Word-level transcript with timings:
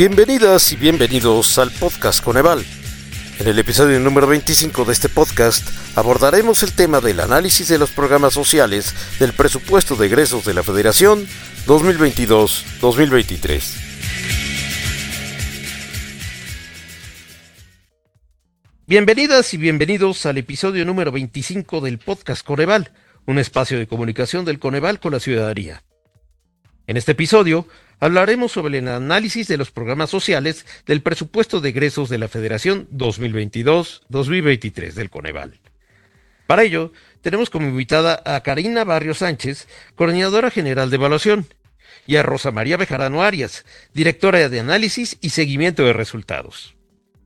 Bienvenidas 0.00 0.72
y 0.72 0.76
bienvenidos 0.76 1.58
al 1.58 1.70
podcast 1.72 2.24
Coneval. 2.24 2.64
En 3.38 3.46
el 3.46 3.58
episodio 3.58 4.00
número 4.00 4.26
25 4.26 4.86
de 4.86 4.94
este 4.94 5.10
podcast 5.10 5.68
abordaremos 5.94 6.62
el 6.62 6.72
tema 6.72 7.02
del 7.02 7.20
análisis 7.20 7.68
de 7.68 7.76
los 7.76 7.90
programas 7.90 8.32
sociales 8.32 8.94
del 9.18 9.34
presupuesto 9.34 9.96
de 9.96 10.06
egresos 10.06 10.46
de 10.46 10.54
la 10.54 10.62
Federación 10.62 11.26
2022-2023. 11.66 13.62
Bienvenidas 18.86 19.52
y 19.52 19.58
bienvenidos 19.58 20.24
al 20.24 20.38
episodio 20.38 20.86
número 20.86 21.12
25 21.12 21.82
del 21.82 21.98
podcast 21.98 22.42
Coneval, 22.42 22.90
un 23.26 23.38
espacio 23.38 23.78
de 23.78 23.86
comunicación 23.86 24.46
del 24.46 24.60
Coneval 24.60 24.98
con 24.98 25.12
la 25.12 25.20
ciudadanía. 25.20 25.82
En 26.86 26.96
este 26.96 27.12
episodio 27.12 27.68
hablaremos 28.00 28.52
sobre 28.52 28.78
el 28.78 28.88
análisis 28.88 29.46
de 29.46 29.58
los 29.58 29.70
programas 29.70 30.10
sociales 30.10 30.66
del 30.86 31.02
presupuesto 31.02 31.60
de 31.60 31.68
egresos 31.68 32.08
de 32.08 32.18
la 32.18 32.26
Federación 32.28 32.88
2022-2023 32.90 34.94
del 34.94 35.10
Coneval. 35.10 35.60
Para 36.46 36.64
ello, 36.64 36.92
tenemos 37.20 37.50
como 37.50 37.68
invitada 37.68 38.22
a 38.24 38.42
Karina 38.42 38.84
Barrio 38.84 39.14
Sánchez, 39.14 39.68
coordinadora 39.94 40.50
general 40.50 40.90
de 40.90 40.96
evaluación, 40.96 41.46
y 42.06 42.16
a 42.16 42.22
Rosa 42.24 42.50
María 42.50 42.76
Bejarano 42.76 43.22
Arias, 43.22 43.64
directora 43.94 44.48
de 44.48 44.58
análisis 44.58 45.16
y 45.20 45.30
seguimiento 45.30 45.84
de 45.84 45.92
resultados. 45.92 46.74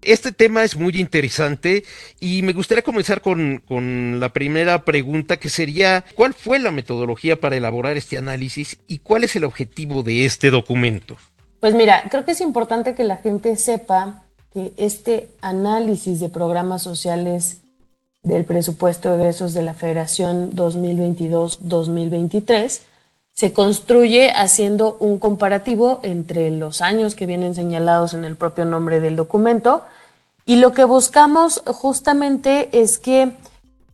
Este 0.05 0.33
tema 0.33 0.65
es 0.65 0.77
muy 0.77 1.01
interesante 1.01 1.85
y 2.21 2.43
me 2.43 2.53
gustaría 2.53 2.83
comenzar 2.83 3.23
con, 3.23 3.62
con, 3.67 4.21
la 4.21 4.33
primera 4.33 4.85
pregunta 4.85 5.39
que 5.39 5.49
sería, 5.49 6.05
¿cuál 6.15 6.35
fue 6.35 6.59
la 6.59 6.71
metodología 6.71 7.41
para 7.41 7.57
elaborar 7.57 7.97
este 7.97 8.19
análisis 8.19 8.77
y 8.87 8.98
cuál 8.98 9.25
es 9.25 9.35
el 9.37 9.45
objetivo 9.45 10.03
de 10.03 10.27
este 10.27 10.51
documento? 10.51 11.17
Pues 11.61 11.75
mira, 11.75 12.05
creo 12.11 12.27
que 12.27 12.33
es 12.33 12.43
importante 12.43 12.95
que 12.95 13.05
la 13.05 13.17
gente 13.17 13.56
sepa 13.56 14.25
que 14.53 14.75
este 14.77 15.31
análisis 15.41 16.21
de 16.21 16.28
programas 16.28 16.83
sociales 16.83 17.62
del 18.23 18.45
presupuesto 18.45 19.09
de 19.11 19.17
egresos 19.17 19.55
de 19.55 19.62
la 19.62 19.73
Federación 19.75 20.53
2022-2023 20.53 22.81
se 23.33 23.53
construye 23.53 24.31
haciendo 24.31 24.97
un 25.00 25.19
comparativo 25.19 26.00
entre 26.03 26.50
los 26.50 26.83
años 26.83 27.15
que 27.15 27.27
vienen 27.27 27.55
señalados 27.55 28.15
en 28.15 28.25
el 28.25 28.37
propio 28.37 28.65
nombre 28.65 29.00
del 29.00 29.17
documento 29.17 29.84
y 30.47 30.56
lo 30.56 30.73
que 30.73 30.84
buscamos 30.84 31.62
justamente 31.67 32.69
es 32.73 32.98
que 32.98 33.33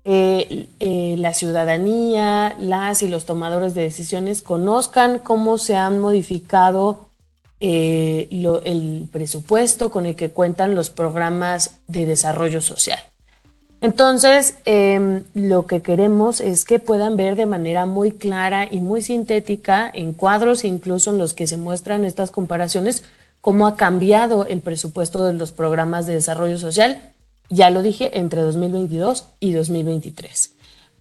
eh, 0.05 0.69
eh, 0.81 1.15
la 1.19 1.35
ciudadanía, 1.35 2.57
las 2.59 3.03
y 3.03 3.09
los 3.09 3.27
tomadores 3.27 3.75
de 3.75 3.83
decisiones 3.83 4.43
conozcan 4.43 5.19
cómo 5.19 5.59
se 5.59 5.77
han 5.77 5.99
modificado 5.99 7.11
eh, 7.61 8.27
el 8.65 9.09
presupuesto 9.13 9.91
con 9.91 10.07
el 10.07 10.17
que 10.17 10.31
cuentan 10.31 10.75
los 10.75 10.89
programas 10.89 11.77
de 11.87 12.07
desarrollo 12.07 12.63
social. 12.63 12.99
Entonces, 13.83 14.57
em, 14.65 15.25
lo 15.35 15.67
que 15.67 15.81
queremos 15.83 16.41
es 16.41 16.65
que 16.65 16.79
puedan 16.79 17.17
ver 17.17 17.37
de 17.37 17.47
manera 17.47 17.87
muy 17.87 18.13
clara 18.13 18.67
y 18.71 18.81
muy 18.81 19.03
sintética 19.03 19.91
en 19.93 20.13
cuadros, 20.13 20.65
incluso 20.65 21.11
en 21.11 21.19
los 21.19 21.33
que 21.35 21.47
se 21.47 21.57
muestran 21.57 22.05
estas 22.05 22.31
comparaciones, 22.31 23.05
cómo 23.41 23.67
ha 23.67 23.77
cambiado 23.77 24.47
el 24.47 24.61
presupuesto 24.61 25.25
de 25.25 25.33
los 25.33 25.53
programas 25.53 26.07
de 26.07 26.15
desarrollo 26.15 26.59
social, 26.59 27.13
ya 27.49 27.71
lo 27.71 27.83
dije, 27.83 28.19
entre 28.19 28.43
2022 28.43 29.27
y 29.41 29.53
2023. 29.53 30.53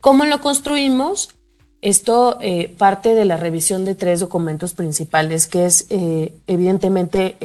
¿Cómo 0.02 0.26
lo 0.26 0.40
construimos? 0.40 1.30
Esto 1.82 2.38
eh, 2.42 2.73
parte 2.78 3.14
de 3.14 3.26
la 3.26 3.38
revisión 3.38 3.86
de 3.86 3.95
tres 3.95 4.20
documentos 4.20 4.73
principales, 4.73 5.48
que 5.48 5.66
es 5.66 5.86
eh, 5.90 6.34
evidentemente 6.48 7.38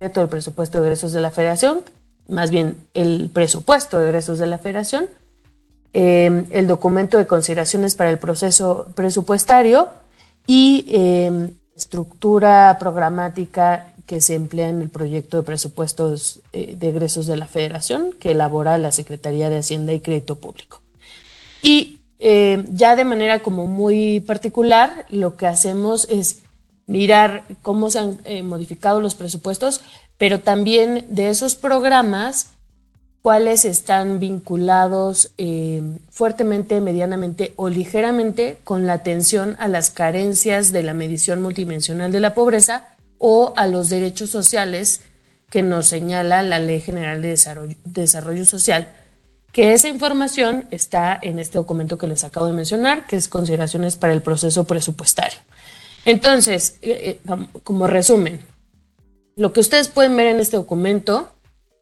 el 0.00 0.28
presupuesto 0.28 0.80
de 0.80 0.86
egresos 0.86 1.12
de 1.12 1.20
la 1.20 1.30
federación, 1.30 1.80
más 2.28 2.50
bien 2.50 2.76
el 2.92 3.30
presupuesto 3.32 3.98
de 3.98 4.08
egresos 4.08 4.38
de 4.38 4.46
la 4.46 4.58
federación, 4.58 5.06
eh, 5.94 6.44
el 6.50 6.66
documento 6.66 7.16
de 7.16 7.26
consideraciones 7.26 7.94
para 7.94 8.10
el 8.10 8.18
proceso 8.18 8.88
presupuestario 8.94 9.88
y 10.46 10.86
estructura 11.74 12.76
programática 12.78 13.93
que 14.06 14.20
se 14.20 14.34
emplea 14.34 14.68
en 14.68 14.82
el 14.82 14.90
proyecto 14.90 15.38
de 15.38 15.42
presupuestos 15.42 16.40
eh, 16.52 16.76
de 16.78 16.88
egresos 16.90 17.26
de 17.26 17.36
la 17.36 17.46
Federación 17.46 18.12
que 18.18 18.32
elabora 18.32 18.76
la 18.78 18.92
Secretaría 18.92 19.48
de 19.48 19.58
Hacienda 19.58 19.92
y 19.92 20.00
Crédito 20.00 20.36
Público. 20.36 20.80
Y 21.62 22.00
eh, 22.18 22.64
ya 22.70 22.96
de 22.96 23.04
manera 23.04 23.40
como 23.40 23.66
muy 23.66 24.20
particular, 24.20 25.06
lo 25.08 25.36
que 25.36 25.46
hacemos 25.46 26.06
es 26.10 26.42
mirar 26.86 27.44
cómo 27.62 27.90
se 27.90 27.98
han 27.98 28.18
eh, 28.24 28.42
modificado 28.42 29.00
los 29.00 29.14
presupuestos, 29.14 29.80
pero 30.18 30.40
también 30.40 31.06
de 31.08 31.30
esos 31.30 31.54
programas, 31.54 32.50
cuáles 33.22 33.64
están 33.64 34.20
vinculados 34.20 35.32
fuertemente, 36.10 36.82
medianamente 36.82 37.54
o 37.56 37.70
ligeramente 37.70 38.58
con 38.64 38.86
la 38.86 38.92
atención 38.92 39.56
a 39.58 39.66
las 39.66 39.90
carencias 39.90 40.72
de 40.72 40.82
la 40.82 40.92
medición 40.92 41.40
multidimensional 41.40 42.12
de 42.12 42.20
la 42.20 42.34
pobreza 42.34 42.93
o 43.18 43.52
a 43.56 43.66
los 43.66 43.88
derechos 43.88 44.30
sociales 44.30 45.02
que 45.50 45.62
nos 45.62 45.86
señala 45.86 46.42
la 46.42 46.58
Ley 46.58 46.80
General 46.80 47.22
de 47.22 47.38
Desarrollo, 47.84 48.44
Social, 48.44 48.88
que 49.52 49.72
esa 49.72 49.88
información 49.88 50.66
está 50.72 51.16
en 51.22 51.38
este 51.38 51.58
documento 51.58 51.96
que 51.96 52.08
les 52.08 52.24
acabo 52.24 52.46
de 52.46 52.52
mencionar, 52.52 53.06
que 53.06 53.16
es 53.16 53.28
consideraciones 53.28 53.96
para 53.96 54.12
el 54.12 54.20
proceso 54.20 54.64
presupuestario. 54.64 55.38
Entonces, 56.04 56.76
eh, 56.82 57.20
eh, 57.24 57.36
como 57.62 57.86
resumen, 57.86 58.40
lo 59.36 59.52
que 59.52 59.60
ustedes 59.60 59.88
pueden 59.88 60.16
ver 60.16 60.26
en 60.26 60.40
este 60.40 60.56
documento 60.56 61.30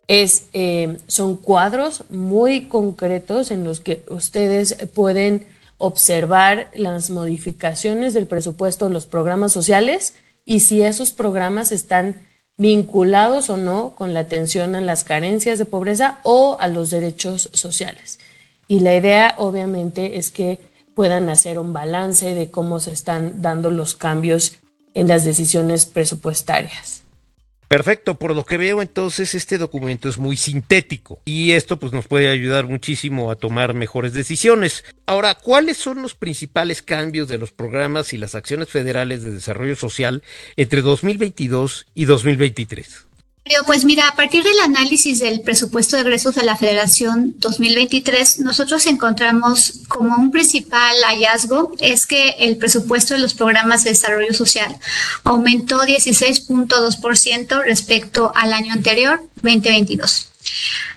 es, 0.07 0.49
eh, 0.53 0.99
son 1.07 1.37
cuadros 1.37 2.05
muy 2.11 2.67
concretos 2.69 3.51
en 3.51 3.65
los 3.65 3.81
que 3.81 4.05
ustedes 4.09 4.77
pueden 4.95 5.47
observar 5.79 6.71
las 6.75 7.11
modificaciones 7.11 8.15
del 8.15 8.27
presupuesto 8.27 8.87
de 8.87 8.95
los 8.95 9.07
programas 9.07 9.53
sociales 9.53 10.15
y 10.45 10.61
si 10.61 10.83
esos 10.83 11.13
programas 11.13 11.73
están 11.73 12.27
vinculados 12.57 13.51
o 13.51 13.57
no 13.57 13.95
con 13.95 14.15
la 14.15 14.21
atención 14.21 14.75
a 14.75 14.81
las 14.81 15.05
carencias 15.05 15.59
de 15.59 15.65
pobreza 15.65 16.19
o 16.23 16.57
a 16.61 16.69
los 16.69 16.91
derechos 16.91 17.51
sociales. 17.53 18.19
Y 18.69 18.81
la 18.81 18.95
idea 18.95 19.35
obviamente 19.39 20.19
es 20.19 20.31
que 20.31 20.59
puedan 20.95 21.29
hacer 21.29 21.59
un 21.59 21.73
balance 21.73 22.35
de 22.35 22.51
cómo 22.51 22.81
se 22.81 22.93
están 22.93 23.43
dando 23.43 23.71
los 23.71 23.95
cambios 23.95 24.59
en 24.95 25.09
las 25.09 25.25
decisiones 25.25 25.87
presupuestarias. 25.87 27.02
Perfecto, 27.73 28.19
por 28.19 28.37
lo 28.37 28.45
que 28.45 28.59
veo 28.59 28.83
entonces 28.83 29.35
este 29.35 29.57
documento 29.57 30.11
es 30.11 30.19
muy 30.19 30.37
sintético 30.37 31.23
y 31.25 31.53
esto 31.53 31.79
pues 31.79 31.95
nos 31.95 32.07
puede 32.07 32.29
ayudar 32.29 32.67
muchísimo 32.67 33.31
a 33.31 33.37
tomar 33.37 33.73
mejores 33.73 34.13
decisiones. 34.13 34.85
Ahora, 35.07 35.37
¿cuáles 35.37 35.79
son 35.79 36.03
los 36.03 36.15
principales 36.15 36.83
cambios 36.83 37.29
de 37.29 37.39
los 37.39 37.51
programas 37.51 38.13
y 38.13 38.19
las 38.19 38.35
acciones 38.35 38.69
federales 38.69 39.23
de 39.23 39.31
desarrollo 39.31 39.75
social 39.75 40.23
entre 40.57 40.83
2022 40.83 41.87
y 41.95 42.05
2023? 42.05 43.07
Pues 43.67 43.85
mira, 43.85 44.09
a 44.09 44.15
partir 44.15 44.43
del 44.43 44.59
análisis 44.61 45.21
del 45.21 45.41
presupuesto 45.41 45.97
de 45.97 46.03
egresos 46.03 46.35
de 46.35 46.43
la 46.43 46.57
Federación 46.57 47.35
2023, 47.39 48.41
nosotros 48.41 48.87
encontramos 48.87 49.81
como 49.89 50.17
un 50.17 50.31
principal 50.31 50.97
hallazgo 51.05 51.73
es 51.81 52.07
que 52.07 52.31
el 52.39 52.57
presupuesto 52.57 53.15
de 53.15 53.21
los 53.21 53.35
programas 53.35 53.85
de 53.85 53.91
desarrollo 53.91 54.33
social 54.33 54.77
aumentó 55.25 55.83
16.2% 55.83 57.65
respecto 57.65 58.33
al 58.35 58.53
año 58.53 58.73
anterior, 58.73 59.23
2022. 59.37 60.29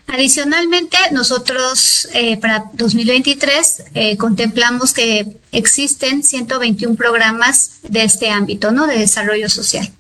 Adicionalmente, 0.08 0.98
nosotros 1.12 2.08
eh, 2.14 2.38
para 2.38 2.66
2023 2.74 3.84
eh, 3.94 4.18
contemplamos 4.18 4.94
que 4.94 5.38
existen 5.52 6.24
121 6.24 6.96
programas 6.96 7.80
de 7.84 8.04
este 8.04 8.30
ámbito, 8.30 8.72
¿no? 8.72 8.88
De 8.88 9.00
desarrollo 9.00 9.50
social. 9.50 9.92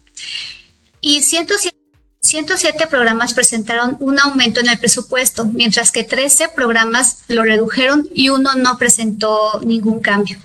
Y 1.01 1.21
107 1.21 1.84
107 2.25 2.87
programas 2.87 3.33
presentaron 3.33 3.97
un 3.99 4.19
aumento 4.19 4.59
en 4.59 4.69
el 4.69 4.79
presupuesto, 4.79 5.45
mientras 5.45 5.91
que 5.91 6.03
13 6.03 6.49
programas 6.49 7.19
lo 7.27 7.43
redujeron 7.43 8.09
y 8.13 8.29
uno 8.29 8.55
no 8.55 8.77
presentó 8.77 9.59
ningún 9.63 10.01
cambio. 10.01 10.37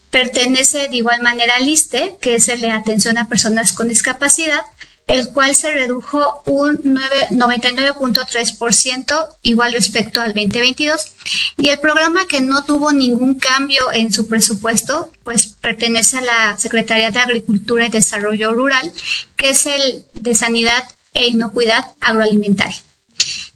pertenece 0.10 0.90
de 0.90 0.98
igual 0.98 1.22
manera 1.22 1.56
al 1.56 1.68
ISTE, 1.68 2.18
que 2.22 2.36
es 2.36 2.48
el 2.48 2.62
de 2.62 2.72
atención 2.72 3.18
a 3.18 3.28
personas 3.28 3.74
con 3.74 3.88
discapacidad, 3.88 4.62
el 5.08 5.30
cual 5.30 5.56
se 5.56 5.74
redujo 5.74 6.44
un 6.46 6.78
99.3% 6.78 9.28
igual 9.42 9.74
respecto 9.74 10.22
al 10.22 10.34
2022. 10.34 11.14
Y 11.58 11.70
el 11.70 11.80
programa 11.80 12.28
que 12.28 12.42
no 12.42 12.64
tuvo 12.64 12.92
ningún 12.92 13.34
cambio 13.36 13.92
en 13.92 14.14
su 14.14 14.28
presupuesto, 14.28 15.12
pues 15.24 15.48
pertenece 15.48 16.20
a 16.20 16.22
la 16.22 16.56
Secretaría 16.58 17.10
de 17.12 17.20
Agricultura 17.20 17.88
y 17.88 17.90
Desarrollo 17.90 18.54
Rural, 18.54 18.94
que 19.36 19.50
es 19.50 19.66
el 19.66 20.06
de 20.14 20.36
Sanidad 20.36 20.84
e 21.14 21.28
Inocuidad 21.28 21.86
Agroalimentaria. 22.00 22.78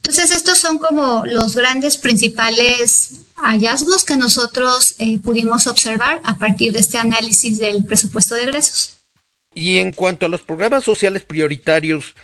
Entonces, 0.07 0.38
estos 0.38 0.57
son 0.57 0.77
como 0.77 1.25
los 1.25 1.54
grandes 1.54 1.98
principales 1.98 3.25
hallazgos 3.36 4.06
que 4.06 4.15
nosotros 4.15 4.95
eh, 5.00 5.19
pudimos 5.19 5.68
observar 5.68 6.21
a 6.24 6.38
partir 6.38 6.71
de 6.71 6.80
este 6.80 6.98
análisis 6.98 7.59
del 7.59 7.83
presupuesto 7.83 8.33
de 8.36 8.44
egresos. 8.44 9.00
Y 9.54 9.80
en 9.80 9.92
cuanto 9.92 10.25
a 10.25 10.30
los 10.30 10.44
programas 10.44 10.86
sociales 10.86 11.25
prioritarios, 11.25 12.15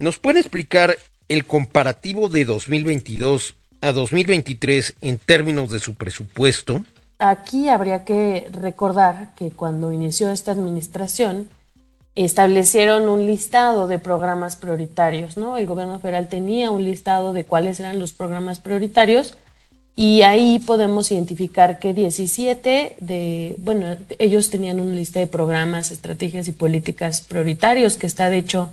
¿nos 0.00 0.18
puede 0.18 0.40
explicar 0.40 0.98
el 1.28 1.44
comparativo 1.44 2.28
de 2.28 2.44
2022 2.44 3.54
a 3.82 3.92
2023 3.92 4.96
en 5.00 5.18
términos 5.18 5.70
de 5.70 5.78
su 5.78 5.94
presupuesto? 5.94 6.84
Aquí 7.20 7.68
habría 7.68 8.04
que 8.04 8.48
recordar 8.50 9.36
que 9.36 9.52
cuando 9.52 9.92
inició 9.92 10.32
esta 10.32 10.50
administración, 10.50 11.48
establecieron 12.24 13.08
un 13.08 13.26
listado 13.26 13.86
de 13.86 13.98
programas 13.98 14.56
prioritarios, 14.56 15.36
¿no? 15.36 15.56
El 15.56 15.66
gobierno 15.66 16.00
federal 16.00 16.28
tenía 16.28 16.70
un 16.70 16.84
listado 16.84 17.32
de 17.32 17.44
cuáles 17.44 17.78
eran 17.80 17.98
los 17.98 18.12
programas 18.12 18.60
prioritarios 18.60 19.36
y 19.94 20.22
ahí 20.22 20.60
podemos 20.60 21.10
identificar 21.10 21.78
que 21.78 21.92
17 21.92 22.96
de, 23.00 23.56
bueno, 23.58 23.96
ellos 24.18 24.48
tenían 24.48 24.78
una 24.78 24.94
lista 24.94 25.18
de 25.18 25.26
programas, 25.26 25.90
estrategias 25.90 26.46
y 26.48 26.52
políticas 26.52 27.20
prioritarios 27.20 27.96
que 27.96 28.06
está 28.06 28.30
de 28.30 28.38
hecho 28.38 28.70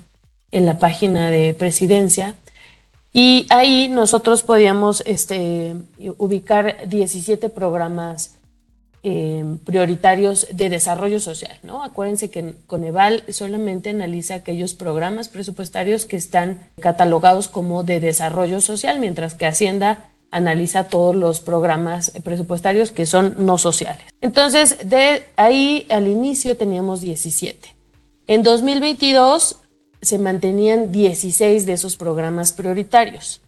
en 0.51 0.65
la 0.65 0.77
página 0.77 1.31
de 1.31 1.53
presidencia. 1.53 2.35
Y 3.11 3.47
ahí 3.49 3.87
nosotros 3.87 4.43
podíamos 4.43 5.01
este, 5.05 5.75
ubicar 6.17 6.87
17 6.87 7.49
programas 7.49 8.35
eh, 9.07 9.45
prioritarios 9.63 10.47
de 10.51 10.67
desarrollo 10.67 11.19
social, 11.19 11.55
¿no? 11.61 11.83
Acuérdense 11.83 12.31
que 12.31 12.55
Coneval 12.65 13.23
solamente 13.29 13.91
analiza 13.91 14.33
aquellos 14.33 14.73
programas 14.73 15.29
presupuestarios 15.29 16.07
que 16.07 16.17
están 16.17 16.71
catalogados 16.79 17.47
como 17.47 17.83
de 17.83 17.99
desarrollo 17.99 18.61
social, 18.61 18.99
mientras 18.99 19.35
que 19.35 19.45
Hacienda 19.45 20.09
analiza 20.31 20.85
todos 20.85 21.15
los 21.15 21.39
programas 21.39 22.13
presupuestarios 22.23 22.89
que 22.89 23.05
son 23.05 23.35
no 23.37 23.59
sociales. 23.59 24.01
Entonces, 24.21 24.89
de 24.89 25.25
ahí 25.35 25.85
al 25.91 26.07
inicio 26.07 26.57
teníamos 26.57 27.01
17. 27.01 27.75
En 28.25 28.41
2022 28.41 29.57
se 30.01 30.17
mantenían 30.17 30.91
16 30.91 31.67
de 31.67 31.73
esos 31.73 31.95
programas 31.95 32.53
prioritarios. 32.53 33.39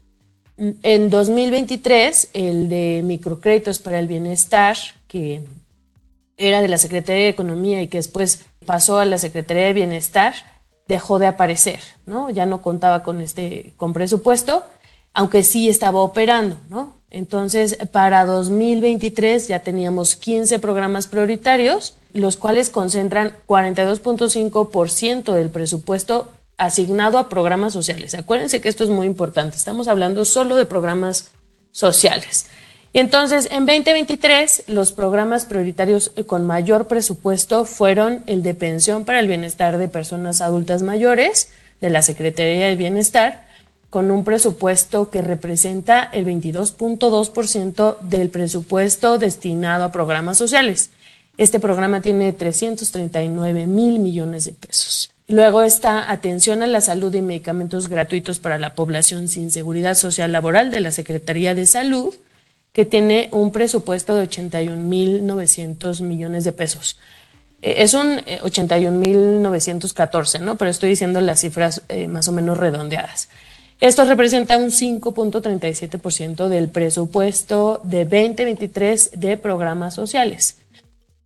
En 0.57 1.09
2023, 1.09 2.29
el 2.33 2.69
de 2.69 3.01
microcréditos 3.03 3.79
para 3.79 3.99
el 3.99 4.07
bienestar, 4.07 4.75
que 5.07 5.41
era 6.35 6.61
de 6.61 6.67
la 6.67 6.77
Secretaría 6.77 7.23
de 7.23 7.29
Economía 7.29 7.81
y 7.81 7.87
que 7.87 7.97
después 7.97 8.45
pasó 8.65 8.97
a 8.99 9.05
la 9.05 9.17
Secretaría 9.17 9.65
de 9.65 9.73
Bienestar, 9.73 10.33
dejó 10.87 11.19
de 11.19 11.27
aparecer, 11.27 11.79
¿no? 12.05 12.29
Ya 12.29 12.45
no 12.45 12.61
contaba 12.61 13.03
con 13.03 13.21
este 13.21 13.73
con 13.77 13.93
presupuesto 13.93 14.63
aunque 15.17 15.41
sí 15.41 15.67
estaba 15.67 16.01
operando, 16.01 16.57
¿no? 16.69 16.93
Entonces, 17.09 17.75
para 17.91 18.23
2023 18.23 19.47
ya 19.47 19.61
teníamos 19.61 20.15
15 20.15 20.59
programas 20.59 21.07
prioritarios, 21.07 21.97
los 22.13 22.37
cuales 22.37 22.69
concentran 22.69 23.33
42.5% 23.47 25.33
del 25.33 25.49
presupuesto 25.49 26.31
asignado 26.57 27.17
a 27.17 27.29
programas 27.29 27.73
sociales. 27.73 28.15
Acuérdense 28.15 28.61
que 28.61 28.69
esto 28.69 28.83
es 28.83 28.89
muy 28.89 29.07
importante, 29.07 29.55
estamos 29.55 29.87
hablando 29.87 30.25
solo 30.25 30.55
de 30.55 30.65
programas 30.65 31.31
sociales. 31.71 32.47
Entonces, 32.93 33.47
en 33.51 33.65
2023, 33.65 34.63
los 34.67 34.91
programas 34.91 35.45
prioritarios 35.45 36.11
con 36.25 36.47
mayor 36.47 36.87
presupuesto 36.87 37.65
fueron 37.65 38.23
el 38.25 38.41
de 38.41 38.55
pensión 38.55 39.05
para 39.05 39.19
el 39.19 39.27
bienestar 39.27 39.77
de 39.77 39.87
personas 39.87 40.41
adultas 40.41 40.81
mayores 40.81 41.49
de 41.79 41.91
la 41.91 42.01
Secretaría 42.01 42.67
de 42.67 42.75
Bienestar, 42.75 43.45
con 43.89 44.09
un 44.09 44.23
presupuesto 44.23 45.09
que 45.09 45.21
representa 45.21 46.03
el 46.11 46.25
22.2% 46.25 47.99
del 47.99 48.29
presupuesto 48.29 49.17
destinado 49.17 49.85
a 49.85 49.91
programas 49.91 50.37
sociales. 50.37 50.89
Este 51.37 51.59
programa 51.59 52.01
tiene 52.01 52.33
339 52.33 53.67
mil 53.67 53.99
millones 53.99 54.45
de 54.45 54.53
pesos. 54.53 55.11
Luego 55.29 55.61
está 55.61 56.09
atención 56.09 56.63
a 56.63 56.67
la 56.67 56.79
salud 56.79 57.13
y 57.13 57.21
medicamentos 57.21 57.89
gratuitos 57.89 58.39
para 58.39 58.57
la 58.57 58.75
población 58.75 59.27
sin 59.27 59.51
seguridad 59.51 59.95
social 59.95 60.31
laboral 60.31 60.71
de 60.71 60.79
la 60.79 60.91
Secretaría 60.91 61.53
de 61.53 61.65
Salud, 61.65 62.15
que 62.71 62.85
tiene 62.85 63.27
un 63.33 63.51
presupuesto 63.51 64.15
de 64.15 64.21
81 64.21 64.77
mil 64.77 65.25
900 65.25 65.99
millones 65.99 66.45
de 66.45 66.53
pesos. 66.53 66.97
Eh, 67.61 67.75
es 67.79 67.93
un 67.93 68.21
81 68.41 68.87
eh, 68.87 69.05
mil 69.05 69.41
914, 69.41 70.39
¿no? 70.39 70.55
Pero 70.55 70.71
estoy 70.71 70.91
diciendo 70.91 71.19
las 71.19 71.41
cifras 71.41 71.81
eh, 71.89 72.07
más 72.07 72.29
o 72.29 72.31
menos 72.31 72.57
redondeadas. 72.57 73.27
Esto 73.81 74.05
representa 74.05 74.57
un 74.57 74.69
5.37% 74.69 76.47
del 76.47 76.69
presupuesto 76.69 77.81
de 77.83 78.05
2023 78.05 79.11
de 79.19 79.35
programas 79.35 79.93
sociales. 79.93 80.57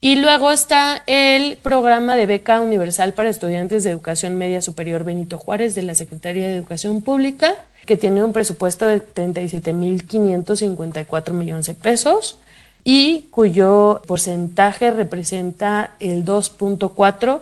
Y 0.03 0.15
luego 0.15 0.51
está 0.51 1.03
el 1.05 1.57
programa 1.57 2.15
de 2.15 2.25
beca 2.25 2.59
universal 2.59 3.13
para 3.13 3.29
estudiantes 3.29 3.83
de 3.83 3.91
educación 3.91 4.35
media 4.35 4.63
superior 4.63 5.03
Benito 5.03 5.37
Juárez 5.37 5.75
de 5.75 5.83
la 5.83 5.93
Secretaría 5.93 6.47
de 6.47 6.55
Educación 6.55 7.03
Pública, 7.03 7.53
que 7.85 7.97
tiene 7.97 8.23
un 8.23 8.33
presupuesto 8.33 8.87
de 8.87 8.99
37.554 8.99 11.33
millones 11.33 11.67
de 11.67 11.75
pesos 11.75 12.39
y 12.83 13.27
cuyo 13.29 14.01
porcentaje 14.07 14.89
representa 14.89 15.91
el 15.99 16.25
2.4 16.25 17.41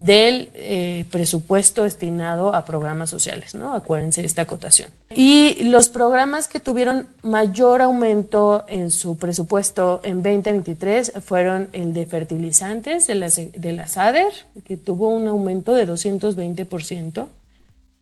del 0.00 0.50
eh, 0.54 1.06
presupuesto 1.10 1.84
destinado 1.84 2.54
a 2.54 2.64
programas 2.64 3.08
sociales, 3.08 3.54
¿no? 3.54 3.72
Acuérdense 3.74 4.20
de 4.20 4.26
esta 4.26 4.42
acotación. 4.42 4.90
Y 5.10 5.64
los 5.64 5.88
programas 5.88 6.48
que 6.48 6.60
tuvieron 6.60 7.06
mayor 7.22 7.80
aumento 7.80 8.64
en 8.68 8.90
su 8.90 9.16
presupuesto 9.16 10.00
en 10.04 10.22
2023 10.22 11.12
fueron 11.24 11.68
el 11.72 11.94
de 11.94 12.04
fertilizantes 12.06 13.06
de 13.06 13.14
la, 13.14 13.28
de 13.28 13.72
la 13.72 13.86
SADER, 13.86 14.32
que 14.64 14.76
tuvo 14.76 15.08
un 15.08 15.28
aumento 15.28 15.74
de 15.74 15.88
220%, 15.88 17.26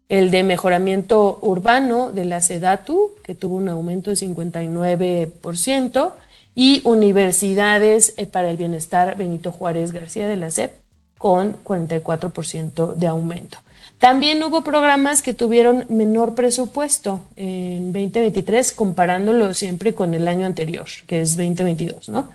el 0.08 0.30
de 0.30 0.42
mejoramiento 0.42 1.38
urbano 1.42 2.10
de 2.12 2.24
la 2.24 2.40
SEDATU, 2.40 3.12
que 3.22 3.34
tuvo 3.34 3.56
un 3.56 3.68
aumento 3.68 4.10
de 4.10 4.16
59%, 4.16 6.12
y 6.56 6.82
universidades 6.84 8.14
eh, 8.16 8.26
para 8.26 8.50
el 8.50 8.56
bienestar 8.56 9.16
Benito 9.16 9.50
Juárez 9.50 9.92
García 9.92 10.28
de 10.28 10.36
la 10.36 10.50
SEP, 10.50 10.83
con 11.18 11.62
44% 11.64 12.94
de 12.94 13.06
aumento. 13.06 13.58
También 13.98 14.42
hubo 14.42 14.62
programas 14.62 15.22
que 15.22 15.34
tuvieron 15.34 15.86
menor 15.88 16.34
presupuesto 16.34 17.20
en 17.36 17.92
2023, 17.92 18.72
comparándolo 18.72 19.54
siempre 19.54 19.94
con 19.94 20.12
el 20.14 20.28
año 20.28 20.46
anterior, 20.46 20.86
que 21.06 21.22
es 21.22 21.36
2022, 21.36 22.08
¿no? 22.08 22.28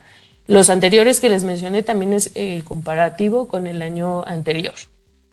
Los 0.47 0.71
anteriores 0.71 1.19
que 1.19 1.29
les 1.29 1.43
mencioné 1.43 1.83
también 1.83 2.13
es 2.13 2.31
el 2.33 2.63
comparativo 2.63 3.47
con 3.47 3.67
el 3.67 3.83
año 3.83 4.23
anterior. 4.25 4.73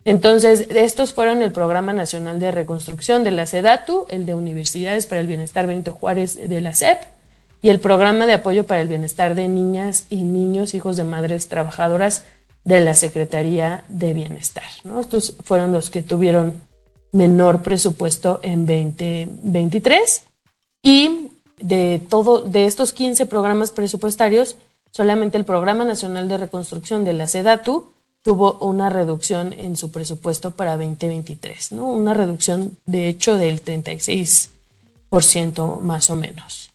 Entonces, 0.05 0.67
estos 0.69 1.11
fueron 1.11 1.41
el 1.41 1.51
Programa 1.51 1.91
Nacional 1.91 2.39
de 2.39 2.51
Reconstrucción 2.51 3.23
de 3.23 3.31
la 3.31 3.47
SEDATU, 3.47 4.05
el 4.09 4.27
de 4.27 4.35
Universidades 4.35 5.07
para 5.07 5.19
el 5.19 5.27
Bienestar 5.27 5.65
Benito 5.65 5.93
Juárez 5.93 6.37
de 6.47 6.61
la 6.61 6.75
SEP 6.75 6.99
y 7.63 7.69
el 7.69 7.79
Programa 7.79 8.27
de 8.27 8.33
Apoyo 8.33 8.67
para 8.67 8.81
el 8.81 8.87
Bienestar 8.87 9.33
de 9.33 9.47
Niñas 9.47 10.05
y 10.11 10.23
Niños, 10.23 10.75
hijos 10.75 10.97
de 10.97 11.03
madres 11.03 11.49
trabajadoras 11.49 12.23
de 12.67 12.81
la 12.81 12.93
Secretaría 12.95 13.85
de 13.87 14.13
Bienestar. 14.13 14.65
Estos 14.99 15.35
fueron 15.45 15.71
los 15.71 15.89
que 15.89 16.03
tuvieron 16.03 16.61
menor 17.13 17.63
presupuesto 17.63 18.41
en 18.43 18.65
2023 18.65 20.23
y 20.83 21.29
de 21.61 22.01
todo 22.09 22.41
de 22.41 22.65
estos 22.65 22.91
15 22.91 23.25
programas 23.25 23.71
presupuestarios, 23.71 24.57
solamente 24.91 25.37
el 25.37 25.45
Programa 25.45 25.85
Nacional 25.85 26.27
de 26.27 26.39
Reconstrucción 26.39 27.05
de 27.05 27.13
la 27.13 27.27
SEDATU 27.27 27.93
tuvo 28.21 28.57
una 28.59 28.89
reducción 28.89 29.53
en 29.53 29.77
su 29.77 29.89
presupuesto 29.89 30.51
para 30.51 30.75
2023, 30.75 31.71
¿no? 31.71 31.87
Una 31.87 32.13
reducción 32.13 32.77
de 32.85 33.07
hecho 33.07 33.37
del 33.37 33.63
36% 33.63 35.79
más 35.79 36.09
o 36.09 36.17
menos. 36.17 36.71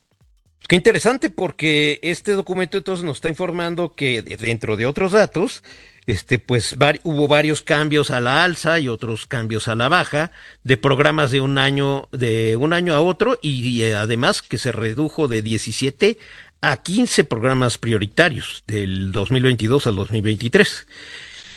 Qué 0.73 0.77
interesante 0.77 1.29
porque 1.29 2.01
este 2.01 2.33
documento 2.33 2.79
entonces 2.79 3.05
nos 3.05 3.19
está 3.19 3.29
informando 3.29 3.95
que 3.95 4.23
dentro 4.23 4.79
de 4.79 4.87
otros 4.87 5.13
datos, 5.13 5.63
este, 6.07 6.39
pues 6.39 6.75
hubo 7.03 7.29
varios 7.29 7.61
cambios 7.61 8.11
a 8.11 8.23
la 8.23 8.43
alza 8.43 8.81
y 8.81 8.89
otros 8.89 9.27
cambios 9.27 9.69
a 9.69 9.75
la 9.75 9.91
baja 9.91 10.33
de 10.65 10.79
programas 10.79 11.31
de 11.31 11.43
un 11.43 11.59
año 11.59 12.09
de 12.11 12.57
un 12.57 12.73
año 12.73 12.95
a 12.95 13.03
otro 13.03 13.39
y, 13.43 13.83
además 13.93 14.41
que 14.41 14.57
se 14.57 14.73
redujo 14.73 15.29
de 15.29 15.43
17 15.43 16.17
a 16.63 16.79
15 16.79 17.25
programas 17.25 17.77
prioritarios 17.77 18.65
del 18.67 19.13
2022 19.13 19.87
al 19.89 19.97
2023. 19.97 20.87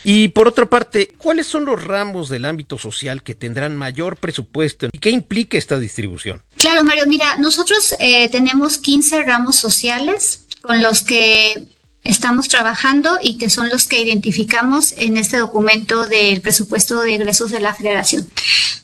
Y 0.07 0.27
por 0.27 0.47
otra 0.47 0.67
parte, 0.67 1.15
¿cuáles 1.17 1.47
son 1.47 1.65
los 1.65 1.83
ramos 1.83 2.29
del 2.29 2.45
ámbito 2.45 2.77
social 2.77 3.23
que 3.23 3.33
tendrán 3.33 3.75
mayor 3.75 4.17
presupuesto 4.17 4.87
y 4.91 4.99
qué 4.99 5.09
implica 5.09 5.57
esta 5.57 5.79
distribución? 5.79 6.43
Claro, 6.57 6.83
Mario, 6.83 7.07
mira, 7.07 7.37
nosotros 7.37 7.95
eh, 7.99 8.29
tenemos 8.29 8.77
15 8.77 9.23
ramos 9.23 9.55
sociales 9.55 10.45
con 10.61 10.83
los 10.83 11.01
que 11.01 11.74
estamos 12.05 12.47
trabajando 12.47 13.17
y 13.21 13.37
que 13.37 13.49
son 13.49 13.67
los 13.67 13.87
que 13.87 14.01
identificamos 14.01 14.93
en 14.97 15.17
este 15.17 15.37
documento 15.37 16.05
del 16.05 16.39
presupuesto 16.39 17.01
de 17.01 17.15
egresos 17.15 17.51
de 17.51 17.59
la 17.59 17.73
federación. 17.73 18.29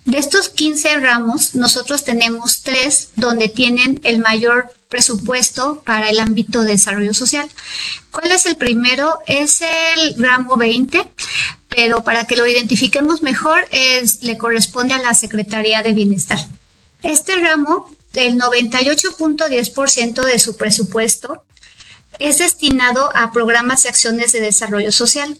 De 0.06 0.18
estos 0.18 0.50
15 0.50 1.00
ramos, 1.00 1.56
nosotros 1.56 2.04
tenemos 2.04 2.63
tres 2.63 3.10
donde 3.16 3.48
tienen 3.48 4.01
el 4.04 4.20
mayor 4.20 4.74
presupuesto 4.90 5.84
para 5.86 6.10
el 6.10 6.20
ámbito 6.20 6.63
de 6.63 6.72
desarrollo 6.72 7.13
social. 7.13 7.48
¿Cuál 8.10 8.32
es 8.32 8.46
el 8.48 8.58
primero? 8.58 9.20
Es 9.28 9.62
el 9.62 10.16
ramo 10.18 10.58
20, 10.58 11.08
pero 11.70 12.04
para 12.04 12.25
que 12.25 12.36
lo 12.36 12.48
identifiquemos 12.48 13.22
mejor, 13.22 13.68
le 14.22 14.38
corresponde 14.38 14.96
a 14.96 15.01
la 15.01 15.13
Secretaría 15.13 15.84
de 15.84 15.94
Bienestar. 15.94 16.40
Este 17.04 17.36
ramo, 17.36 17.96
el 18.16 18.38
98.10% 18.40 20.25
de 20.25 20.40
su 20.40 20.58
presupuesto 20.58 21.44
es 22.22 22.38
destinado 22.38 23.10
a 23.16 23.32
programas 23.32 23.86
y 23.86 23.88
acciones 23.88 24.32
de 24.32 24.42
desarrollo 24.42 24.92
social. 24.92 25.38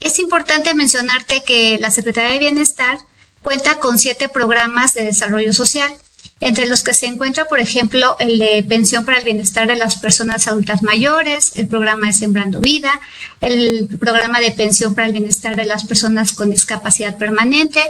Es 0.00 0.18
importante 0.18 0.74
mencionarte 0.74 1.42
que 1.42 1.78
la 1.78 1.90
Secretaría 1.90 2.32
de 2.32 2.38
Bienestar 2.38 2.98
cuenta 3.42 3.78
con 3.78 3.98
siete 3.98 4.28
programas 4.28 4.94
de 4.94 5.04
desarrollo 5.04 5.52
social, 5.52 5.92
entre 6.40 6.66
los 6.66 6.82
que 6.82 6.94
se 6.94 7.06
encuentra, 7.06 7.46
por 7.46 7.58
ejemplo, 7.58 8.16
el 8.20 8.38
de 8.38 8.64
pensión 8.68 9.04
para 9.04 9.18
el 9.18 9.24
bienestar 9.24 9.66
de 9.66 9.76
las 9.76 9.96
personas 9.96 10.46
adultas 10.46 10.82
mayores, 10.82 11.52
el 11.56 11.66
programa 11.66 12.06
de 12.06 12.12
Sembrando 12.12 12.60
Vida, 12.60 13.00
el 13.40 13.88
programa 13.98 14.38
de 14.38 14.52
pensión 14.52 14.94
para 14.94 15.08
el 15.08 15.12
bienestar 15.12 15.56
de 15.56 15.64
las 15.64 15.84
personas 15.84 16.32
con 16.32 16.50
discapacidad 16.50 17.18
permanente. 17.18 17.82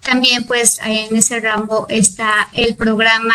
También, 0.00 0.44
pues, 0.44 0.78
en 0.82 1.14
ese 1.14 1.40
ramo 1.40 1.86
está 1.90 2.48
el 2.54 2.74
programa 2.74 3.34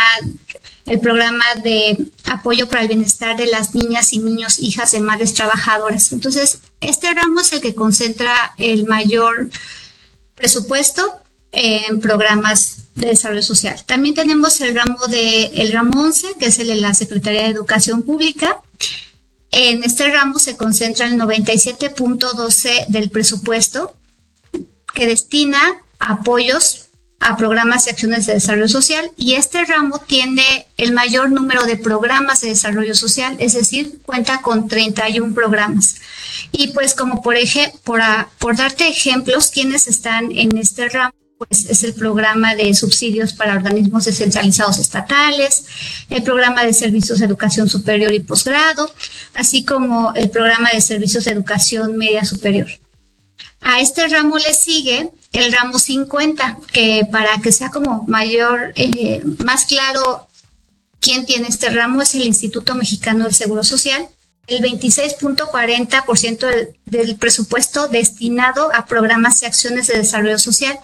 el 0.86 1.00
programa 1.00 1.46
de 1.64 1.98
apoyo 2.26 2.68
para 2.68 2.84
el 2.84 2.88
bienestar 2.88 3.36
de 3.36 3.48
las 3.48 3.74
niñas 3.74 4.14
y 4.14 4.20
niños 4.20 4.60
hijas 4.60 4.92
de 4.92 5.00
madres 5.00 5.34
trabajadoras. 5.34 6.12
Entonces, 6.12 6.60
este 6.80 7.12
ramo 7.14 7.42
es 7.42 7.54
el 7.54 7.62
que 7.62 7.74
concentra 7.74 8.54
el 8.58 8.86
mayor 8.86 9.50
presupuesto 10.36 11.22
en 11.52 12.00
programas 12.02 12.86
de 12.96 13.08
desarrollo 13.08 13.42
social. 13.42 13.84
También 13.86 14.14
tenemos 14.14 14.62
el 14.62 14.76
ramo 14.76 15.08
de 15.08 15.46
el 15.56 15.72
ramo 15.72 16.02
11, 16.02 16.36
que 16.40 16.48
es 16.48 16.60
el 16.60 16.68
de 16.68 16.76
la 16.76 16.94
Secretaría 16.94 17.44
de 17.44 17.50
Educación 17.50 18.04
Pública. 18.04 18.62
En 19.52 19.84
este 19.84 20.12
ramo 20.12 20.38
se 20.38 20.58
concentra 20.58 21.08
el 21.08 21.18
97.12 21.18 22.88
del 22.88 23.10
presupuesto 23.10 23.96
que 24.94 25.08
destina 25.08 25.60
apoyos 26.00 26.85
a 27.26 27.38
programas 27.38 27.88
y 27.88 27.90
acciones 27.90 28.28
de 28.28 28.36
desarrollo 28.36 28.68
social 28.68 29.10
y 29.18 29.34
este 29.34 29.66
ramo 29.66 29.98
tiene 29.98 30.68
el 30.78 30.94
mayor 30.94 31.32
número 31.32 31.66
de 31.66 31.76
programas 31.76 32.42
de 32.42 32.50
desarrollo 32.50 32.94
social, 32.94 33.36
es 33.40 33.54
decir, 33.54 34.00
cuenta 34.06 34.42
con 34.42 34.68
31 34.68 35.34
programas. 35.34 35.96
Y 36.52 36.68
pues 36.68 36.94
como 36.94 37.24
por 37.24 37.36
ejemplo, 37.36 37.80
por, 37.84 38.02
por 38.38 38.56
darte 38.56 38.88
ejemplos, 38.88 39.50
quienes 39.50 39.88
están 39.88 40.32
en 40.32 40.56
este 40.58 40.88
ramo, 40.88 41.16
pues 41.40 41.66
es 41.66 41.84
el 41.84 41.96
programa 41.96 42.54
de 42.54 42.74
subsidios 42.76 43.34
para 43.34 43.56
organismos 43.56 44.06
descentralizados 44.06 44.78
estatales, 44.78 45.66
el 46.12 46.22
programa 46.22 46.64
de 46.64 46.74
servicios 46.74 47.20
de 47.20 47.26
educación 47.26 47.68
superior 47.68 48.14
y 48.14 48.20
posgrado, 48.20 48.90
así 49.34 49.66
como 49.66 50.14
el 50.14 50.30
programa 50.30 50.70
de 50.72 50.80
servicios 50.80 51.26
de 51.26 51.32
educación 51.32 51.98
media 51.98 52.24
superior. 52.24 52.68
A 53.68 53.82
este 53.82 54.08
ramo 54.08 54.38
le 54.38 54.54
sigue 54.54 55.10
el 55.34 55.52
ramo 55.52 55.80
50, 55.80 56.60
que 56.72 57.02
para 57.12 57.42
que 57.42 57.52
sea 57.52 57.72
como 57.72 58.04
mayor, 58.08 58.74
eh, 58.76 59.24
más 59.44 59.66
claro 59.66 60.28
quién 61.00 61.26
tiene 61.26 61.48
este 61.48 61.72
ramo 61.72 62.04
es 62.04 62.14
el 62.14 62.22
Instituto 62.22 62.76
Mexicano 62.76 63.24
del 63.24 63.34
Seguro 63.34 63.64
Social, 63.64 64.08
el 64.46 64.62
26.40% 64.62 66.48
del, 66.48 66.78
del 66.86 67.16
presupuesto 67.16 67.88
destinado 67.88 68.70
a 68.72 68.86
programas 68.86 69.42
y 69.42 69.46
acciones 69.46 69.88
de 69.88 69.98
desarrollo 69.98 70.38
social, 70.38 70.78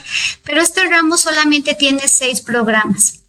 pero 0.44 0.60
este 0.60 0.84
ramo 0.86 1.18
solamente 1.18 1.76
tiene 1.76 2.08
seis 2.08 2.42
programas 2.42 3.20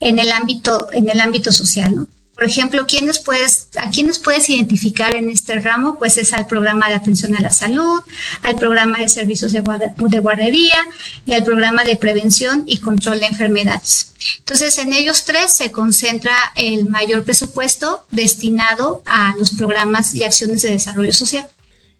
en 0.00 0.18
el 0.18 0.32
ámbito, 0.32 0.88
en 0.92 1.10
el 1.10 1.20
ámbito 1.20 1.52
social, 1.52 1.94
¿no? 1.94 2.08
Por 2.40 2.48
ejemplo, 2.48 2.86
¿quiénes 2.86 3.18
puedes, 3.18 3.68
¿a 3.76 3.90
quiénes 3.90 4.18
puedes 4.18 4.48
identificar 4.48 5.14
en 5.14 5.28
este 5.28 5.60
ramo? 5.60 5.98
Pues 5.98 6.16
es 6.16 6.32
al 6.32 6.46
programa 6.46 6.88
de 6.88 6.94
atención 6.94 7.36
a 7.36 7.40
la 7.42 7.50
salud, 7.50 8.00
al 8.42 8.56
programa 8.56 8.98
de 8.98 9.10
servicios 9.10 9.52
de, 9.52 9.60
guardería 9.60 10.78
y 11.26 11.34
al 11.34 11.44
programa 11.44 11.84
de 11.84 11.96
prevención 11.96 12.62
y 12.64 12.78
control 12.78 13.20
de 13.20 13.26
enfermedades. 13.26 14.14
Entonces, 14.38 14.78
en 14.78 14.94
ellos 14.94 15.26
tres 15.26 15.52
se 15.52 15.70
concentra 15.70 16.34
el 16.56 16.88
mayor 16.88 17.24
presupuesto 17.24 18.06
destinado 18.10 19.02
a 19.04 19.34
los 19.38 19.50
programas 19.50 20.14
y 20.14 20.24
acciones 20.24 20.62
de 20.62 20.70
desarrollo 20.70 21.12
social. 21.12 21.46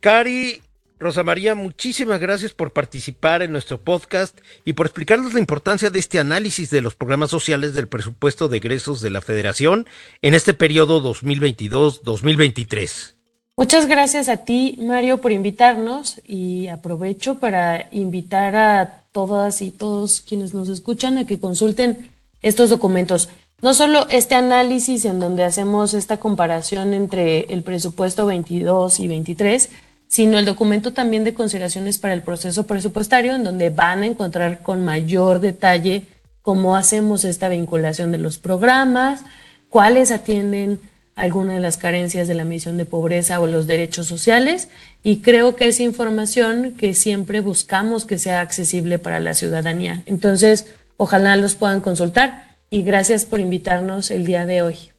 Cari, 0.00 0.62
Rosa 1.00 1.23
María, 1.23 1.54
muchísimas 1.54 2.21
gracias 2.21 2.52
por 2.52 2.75
participar 2.75 3.40
en 3.40 3.52
nuestro 3.52 3.80
podcast 3.80 4.38
y 4.66 4.75
por 4.75 4.85
explicarnos 4.85 5.33
la 5.33 5.40
importancia 5.40 5.88
de 5.88 5.99
este 5.99 6.19
análisis 6.19 6.69
de 6.69 6.83
los 6.83 6.95
programas 6.95 7.30
sociales 7.30 7.73
del 7.73 7.88
presupuesto 7.88 8.49
de 8.49 8.59
egresos 8.59 9.00
de 9.00 9.09
la 9.09 9.23
Federación 9.23 9.87
en 10.21 10.35
este 10.35 10.52
periodo 10.52 11.02
2022-2023. 11.02 13.14
Muchas 13.57 13.87
gracias 13.87 14.28
a 14.28 14.45
ti, 14.45 14.76
Mario, 14.78 15.23
por 15.23 15.33
invitarnos 15.33 16.21
y 16.26 16.69
aprovecho 16.69 17.38
para 17.38 17.88
invitar 17.92 18.54
a 18.54 19.04
todas 19.11 19.62
y 19.62 19.71
todos 19.71 20.21
quienes 20.21 20.52
nos 20.52 20.69
escuchan 20.69 21.16
a 21.16 21.26
que 21.26 21.40
consulten 21.40 22.11
estos 22.42 22.69
documentos. 22.69 23.30
No 23.62 23.73
solo 23.73 24.07
este 24.11 24.35
análisis 24.35 25.07
en 25.07 25.19
donde 25.19 25.45
hacemos 25.45 25.95
esta 25.95 26.19
comparación 26.19 26.92
entre 26.92 27.40
el 27.52 27.62
presupuesto 27.62 28.26
22 28.26 29.00
y 29.00 29.09
23, 29.09 29.71
sino 30.11 30.40
el 30.40 30.45
documento 30.45 30.93
también 30.93 31.23
de 31.23 31.35
consideraciones 31.35 31.99
para 31.99 32.14
el 32.14 32.23
proceso 32.23 32.67
presupuestario, 32.67 33.37
en 33.37 33.45
donde 33.45 33.71
van 33.71 34.02
a 34.02 34.07
encontrar 34.07 34.61
con 34.61 34.85
mayor 34.85 35.38
detalle 35.38 36.02
cómo 36.43 36.75
hacemos 36.75 37.25
esta 37.25 37.49
vinculación 37.49 38.11
de 38.11 38.19
los 38.19 38.38
programas, 38.38 39.23
cuáles 39.69 40.11
atienden 40.11 40.81
alguna 41.14 41.55
de 41.55 41.61
las 41.61 41.76
carencias 41.76 42.26
de 42.26 42.35
la 42.35 42.45
misión 42.45 42.76
de 42.76 42.87
pobreza 42.87 43.38
o 43.38 43.47
los 43.47 43.69
derechos 43.69 44.09
sociales 44.09 44.69
y 45.05 45.19
creo 45.19 45.55
que 45.55 45.69
es 45.69 45.79
información 45.79 46.75
que 46.76 46.95
siempre 46.95 47.40
buscamos 47.40 48.05
que 48.05 48.19
sea 48.19 48.40
accesible 48.40 48.99
para 48.99 49.21
la 49.21 49.35
ciudadanía. 49.35 50.02
Entonces, 50.07 50.67
ojalá 50.97 51.37
los 51.37 51.55
puedan 51.55 51.81
consultar 51.81 52.57
y 52.69 52.83
gracias 52.83 53.26
por 53.26 53.38
invitarnos 53.38 54.11
el 54.11 54.26
día 54.26 54.45
de 54.45 54.62
hoy. 54.62 54.90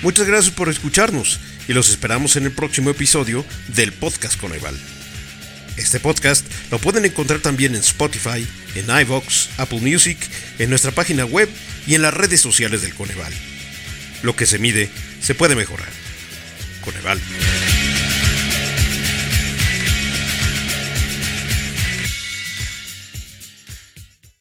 Muchas 0.03 0.29
gracias 0.29 0.55
por 0.55 0.69
escucharnos 0.69 1.41
y 1.67 1.73
los 1.73 1.91
esperamos 1.91 2.37
en 2.37 2.45
el 2.45 2.53
próximo 2.53 2.91
episodio 2.91 3.45
del 3.69 3.93
podcast 3.93 4.41
Coneval. 4.41 4.77
Este 5.77 5.99
podcast 5.99 6.47
lo 6.71 6.79
pueden 6.79 7.05
encontrar 7.05 7.41
también 7.41 7.75
en 7.75 7.81
Spotify, 7.81 8.47
en 8.77 9.01
iVoox, 9.01 9.49
Apple 9.59 9.81
Music, 9.81 10.19
en 10.61 10.71
nuestra 10.71 10.93
página 10.93 11.25
web 11.25 11.49
y 11.87 11.97
en 11.97 12.03
las 12.03 12.15
redes 12.15 12.41
sociales 12.41 12.83
del 12.83 12.95
Coneval. 12.95 13.33
Lo 14.23 14.37
que 14.37 14.47
se 14.47 14.59
mide 14.59 14.89
se 15.21 15.35
puede 15.35 15.57
mejorar. 15.57 15.89
Coneval. 16.85 17.21